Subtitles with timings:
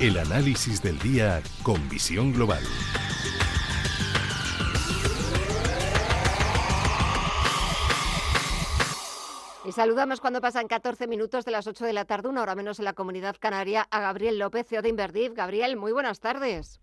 [0.00, 2.62] El análisis del día con visión global.
[9.66, 12.78] Y saludamos cuando pasan 14 minutos de las 8 de la tarde, una hora menos
[12.78, 15.34] en la comunidad canaria, a Gabriel López, CEO de Inverdiv.
[15.34, 16.80] Gabriel, muy buenas tardes.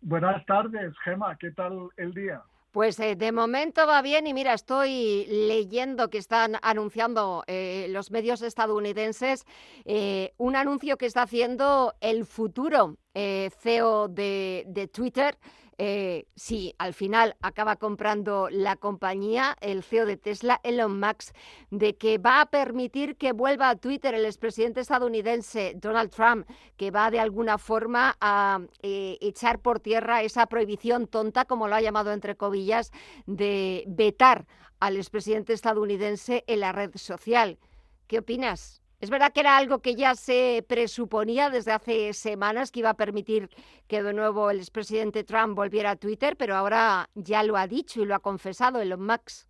[0.00, 1.36] Buenas tardes, Gema.
[1.38, 2.42] ¿Qué tal el día?
[2.72, 8.10] Pues eh, de momento va bien y mira, estoy leyendo que están anunciando eh, los
[8.10, 9.44] medios estadounidenses
[9.84, 15.38] eh, un anuncio que está haciendo el futuro CEO de, de Twitter
[15.78, 21.34] eh, si al final acaba comprando la compañía, el CEO de Tesla, Elon Musk,
[21.70, 26.90] de que va a permitir que vuelva a Twitter el expresidente estadounidense Donald Trump, que
[26.90, 31.80] va de alguna forma a eh, echar por tierra esa prohibición tonta, como lo ha
[31.80, 32.92] llamado entre comillas,
[33.26, 34.46] de vetar
[34.78, 37.58] al expresidente estadounidense en la red social.
[38.06, 38.81] ¿Qué opinas?
[39.02, 42.94] Es verdad que era algo que ya se presuponía desde hace semanas que iba a
[42.94, 43.50] permitir
[43.88, 48.00] que de nuevo el expresidente Trump volviera a Twitter, pero ahora ya lo ha dicho
[48.00, 49.48] y lo ha confesado Elon Musk.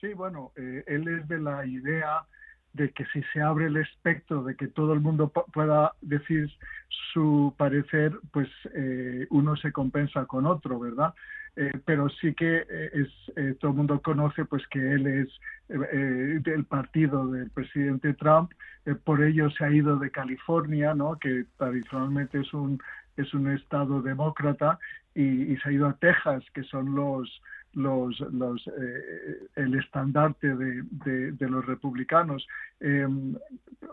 [0.00, 2.26] Sí, bueno, eh, él es de la idea
[2.72, 6.50] de que si se abre el espectro de que todo el mundo pueda decir
[7.12, 11.14] su parecer, pues eh, uno se compensa con otro, ¿verdad?
[11.60, 15.28] Eh, pero sí que eh, es, eh, todo el mundo conoce pues que él es
[15.68, 18.52] del partido del presidente Trump,
[19.04, 21.18] por ello se ha ido de California, ¿no?
[21.18, 22.80] que tradicionalmente es un
[23.18, 24.78] es un estado demócrata
[25.14, 27.42] y, se ha ido a Texas, que son los
[27.74, 28.64] los, los
[29.56, 30.82] el estandarte de,
[31.32, 32.46] de, los republicanos.
[32.80, 33.34] Em,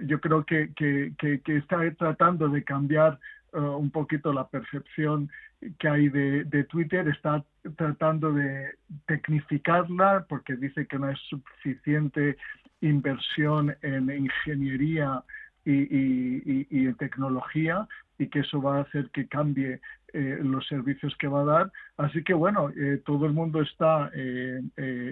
[0.00, 3.18] yo creo que, que, que, está tratando de cambiar
[3.52, 5.30] un poquito la percepción
[5.78, 7.44] que hay de, Twitter, está
[7.76, 8.74] tratando de
[9.06, 12.36] tecnificarla porque dice que no es suficiente
[12.80, 15.22] inversión en ingeniería
[15.64, 17.86] y, en tecnología
[18.18, 19.80] y que eso va a hacer que cambie
[20.12, 21.72] eh, los servicios que va a dar.
[21.96, 24.60] Así que bueno, eh, todo el mundo está eh,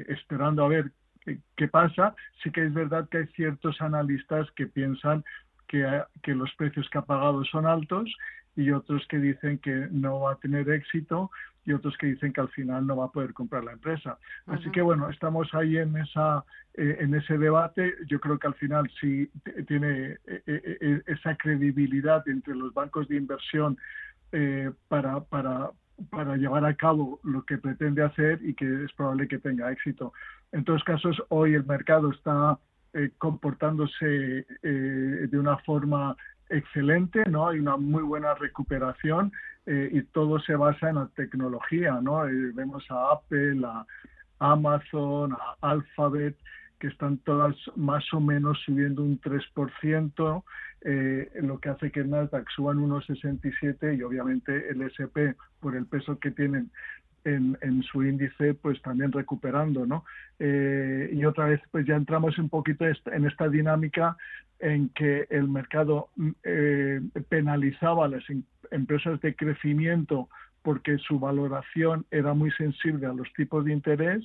[0.08, 0.90] esperando a ver
[1.56, 2.14] qué pasa.
[2.42, 5.24] Sí que es verdad que hay ciertos analistas que piensan
[5.70, 8.12] que, que los precios que ha pagado son altos
[8.56, 11.30] y otros que dicen que no va a tener éxito
[11.64, 14.18] y otros que dicen que al final no va a poder comprar la empresa.
[14.46, 16.44] Así que bueno, estamos ahí en esa
[16.74, 17.94] eh, en ese debate.
[18.08, 19.30] Yo creo que al final sí
[19.68, 23.78] tiene eh, eh, esa credibilidad entre los bancos de inversión
[24.86, 25.70] para, para,
[26.08, 30.12] para llevar a cabo lo que pretende hacer y que es probable que tenga éxito.
[30.52, 32.56] En todos casos, hoy el mercado está
[33.18, 36.16] comportándose de una forma
[36.50, 37.48] excelente, ¿no?
[37.48, 39.32] Hay una muy buena recuperación
[39.66, 42.26] eh, y todo se basa en la tecnología, ¿no?
[42.26, 43.86] Eh, vemos a Apple, a
[44.38, 46.36] Amazon, a Alphabet,
[46.78, 50.44] que están todas más o menos subiendo un 3%,
[50.82, 55.76] eh, lo que hace que el Nasdaq suba en 1,67 y obviamente el SP, por
[55.76, 56.70] el peso que tienen
[57.24, 60.04] en, en, su índice pues también recuperando no
[60.38, 64.16] eh, y otra vez pues ya entramos un poquito en esta dinámica
[64.58, 66.08] en que el mercado
[66.44, 70.28] eh, penalizaba a las em, empresas de crecimiento
[70.62, 74.22] porque su valoración era muy sensible a los tipos de interés.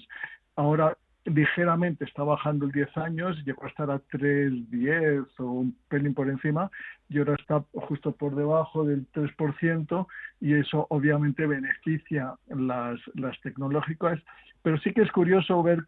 [0.56, 6.14] Ahora ligeramente está bajando el 10 años, llegó a estar a 3,10 o un pelín
[6.14, 6.70] por encima
[7.10, 10.08] y ahora está justo por debajo del 3%
[10.40, 14.20] y eso obviamente beneficia las, las tecnológicas,
[14.62, 15.84] pero sí que es curioso ver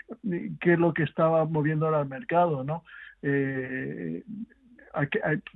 [0.59, 2.83] qué es lo que estaba moviendo ahora el mercado, ¿no?
[3.21, 4.23] Eh,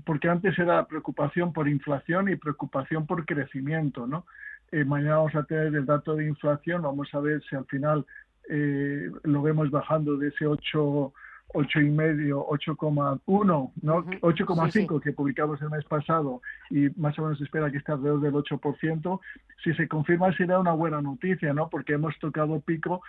[0.05, 4.25] porque antes era preocupación por inflación y preocupación por crecimiento, ¿no?
[4.71, 8.05] Eh, mañana vamos a tener el dato de inflación, vamos a ver si al final
[8.53, 11.13] eh, lo vemos bajando de ese 8,
[11.53, 14.05] 8 y medio, 8,1, ¿no?
[14.05, 18.19] 8,5 que publicamos el mes pasado y más o menos se espera que esté alrededor
[18.19, 19.19] del 8%.
[19.63, 21.69] Si se confirma será una buena noticia, ¿no?
[21.69, 23.01] Porque hemos tocado pico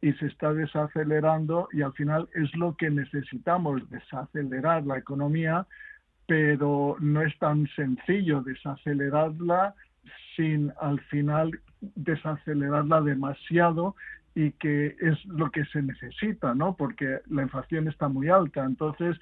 [0.00, 5.64] y se está desacelerando y al final es lo que necesitamos, desacelerar la economía,
[6.26, 9.76] pero no es tan sencillo desacelerarla
[10.34, 13.94] sin al final desacelerarla demasiado
[14.34, 16.76] y que es lo que se necesita, ¿no?
[16.76, 19.16] Porque la inflación está muy alta, entonces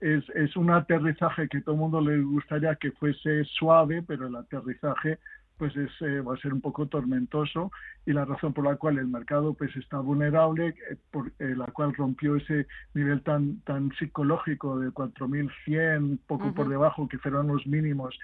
[0.00, 4.36] es, es un aterrizaje que todo el mundo le gustaría que fuese suave, pero el
[4.36, 5.18] aterrizaje
[5.58, 7.72] pues es, eh, va a ser un poco tormentoso
[8.06, 11.66] y la razón por la cual el mercado pues está vulnerable, eh, por eh, la
[11.66, 17.66] cual rompió ese nivel tan tan psicológico de 4.100, poco por debajo, que fueron los
[17.66, 18.16] mínimos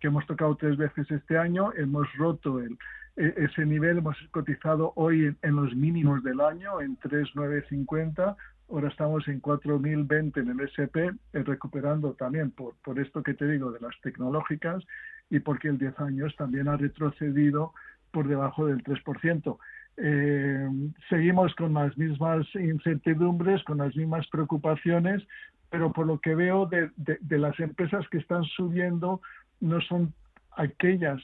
[0.00, 2.78] que hemos tocado tres veces este año, hemos roto el,
[3.18, 8.36] e, ese nivel hemos cotizado hoy en, los mínimos del año, en 3,950,
[8.70, 13.48] ahora estamos en 4.020 en el SP, eh, recuperando también por, por esto que te
[13.48, 14.84] digo de las tecnológicas
[15.30, 17.72] y porque el 10 años también ha retrocedido
[18.12, 19.58] por debajo del 3%.
[19.96, 20.68] Eh,
[21.08, 25.26] seguimos con las mismas incertidumbres, con las mismas preocupaciones,
[25.70, 29.20] pero por lo que veo de, de las empresas que están subiendo,
[29.60, 30.12] no son
[30.56, 31.22] aquellas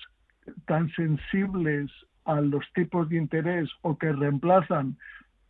[0.66, 1.90] tan sensibles
[2.24, 4.96] a los tipos de interés o que reemplazan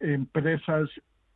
[0.01, 0.89] empresas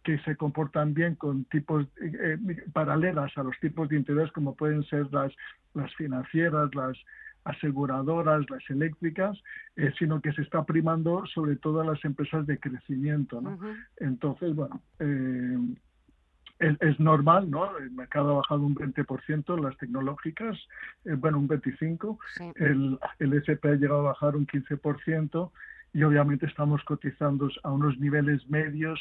[0.03, 2.39] que se comportan bien con tipos eh,
[2.73, 5.33] paralelas a los tipos de interés como pueden ser las,
[5.75, 6.97] las financieras, las
[7.45, 9.39] aseguradoras, las eléctricas,
[9.77, 13.41] eh, sino que se está primando sobre todo a las empresas de crecimiento.
[13.41, 13.59] ¿no?
[13.97, 15.59] Entonces, bueno, eh,
[16.59, 17.77] es, normal, ¿no?
[17.79, 20.57] El mercado ha bajado un 20%, las tecnológicas,
[21.05, 22.19] eh, bueno, un 25%,
[22.57, 25.51] el, el SP ha llegado a bajar un 15%
[25.93, 29.01] y obviamente estamos cotizando a unos niveles medios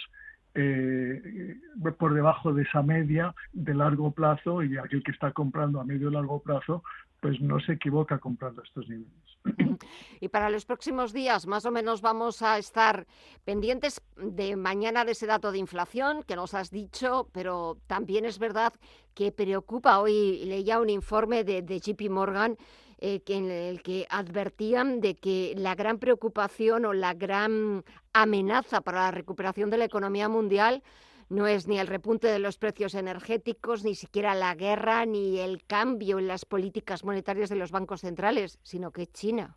[0.60, 1.56] eh,
[2.00, 6.10] por debajo de esa media de largo plazo y aquel que está comprando a medio
[6.10, 6.84] y largo plazo
[7.22, 9.10] pues no se equivoca comprando estos niveles.
[10.20, 13.06] Y para los próximos días, más o menos vamos a estar
[13.46, 18.40] pendientes de mañana de ese dato de inflación que nos has dicho, pero también es
[18.40, 18.74] verdad
[19.14, 20.00] que preocupa.
[20.00, 22.58] Hoy leía un informe de, de JP Morgan
[23.00, 28.82] eh, que en el que advertían de que la gran preocupación o la gran amenaza
[28.82, 30.82] para la recuperación de la economía mundial
[31.30, 35.64] no es ni el repunte de los precios energéticos, ni siquiera la guerra, ni el
[35.66, 39.56] cambio en las políticas monetarias de los bancos centrales, sino que China.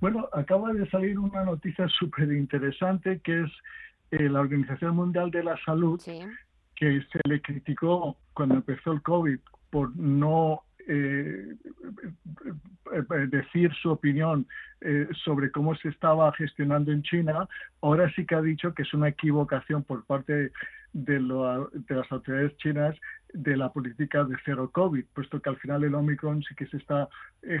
[0.00, 3.50] Bueno, acaba de salir una noticia súper interesante que es
[4.12, 6.00] eh, la Organización Mundial de la Salud,
[6.74, 9.38] que se le criticó cuando empezó el COVID
[9.70, 11.54] por no eh,
[12.92, 14.46] eh, decir su opinión
[14.80, 17.48] eh, sobre cómo se estaba gestionando en China,
[17.82, 20.52] ahora sí que ha dicho que es una equivocación por parte
[20.92, 22.96] de, las autoridades chinas
[23.32, 26.78] de la política de cero COVID, puesto que al final el Omicron sí que se
[26.78, 27.08] está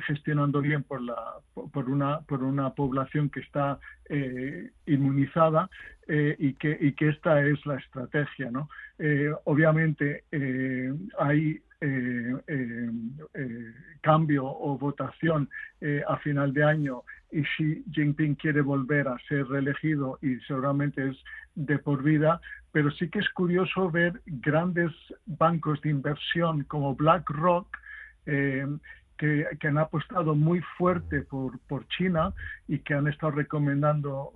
[0.06, 1.00] gestionando bien por,
[1.88, 3.78] una, población que está
[4.86, 5.70] inmunizada
[6.08, 8.50] y, que, y que esta es la estrategia.
[9.44, 10.24] obviamente
[11.18, 11.62] hay
[13.20, 15.48] eh, eh, eh, cambio o votación
[16.08, 21.16] a final de año y Xi Jinping quiere volver a ser reelegido y seguramente es
[21.54, 22.40] de por vida,
[22.72, 24.92] pero sí que es curioso ver grandes
[25.26, 27.66] bancos de inversión como BlackRock
[28.24, 32.32] que, que, han apostado muy fuerte por China
[32.68, 34.32] y que han estado recomendando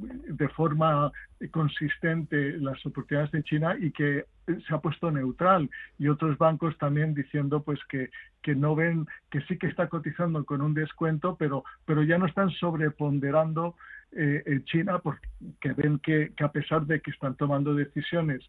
[0.00, 1.10] de forma
[1.50, 5.70] consistente las oportunidades de China y que se ha puesto neutral.
[5.98, 8.10] Y otros bancos también diciendo pues que,
[8.42, 12.26] que no ven que sí que está cotizando con un descuento pero pero ya no
[12.26, 13.74] están sobreponderando
[14.12, 18.42] eh, China porque ven que, a pesar de que están tomando decisiones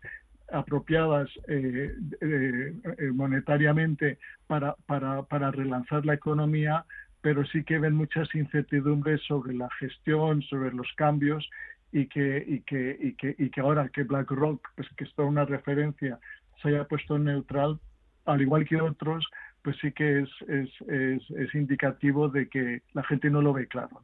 [0.51, 4.17] apropiadas eh, eh, eh, monetariamente
[4.47, 6.85] para, para, para relanzar la economía
[7.21, 11.49] pero sí que ven muchas incertidumbres sobre la gestión, sobre los cambios
[11.91, 16.19] y que, ahora que BlackRock, pues que es toda una referencia,
[16.61, 17.79] se haya puesto neutral,
[18.25, 19.25] al igual que otros,
[19.63, 24.01] pues sí que es, indicativo de que la gente no lo ve claro.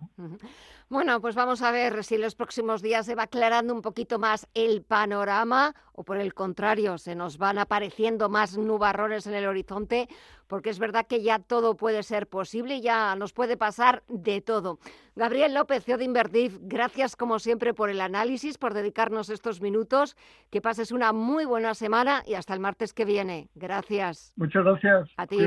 [0.89, 4.19] Bueno, pues vamos a ver si en los próximos días se va aclarando un poquito
[4.19, 9.47] más el panorama o por el contrario, se nos van apareciendo más nubarrones en el
[9.47, 10.09] horizonte,
[10.47, 14.79] porque es verdad que ya todo puede ser posible, ya nos puede pasar de todo.
[15.15, 20.15] Gabriel López, CEO de Invertif, gracias como siempre por el análisis, por dedicarnos estos minutos.
[20.49, 23.49] Que pases una muy buena semana y hasta el martes que viene.
[23.55, 24.33] Gracias.
[24.35, 25.09] Muchas gracias.
[25.17, 25.37] A ti.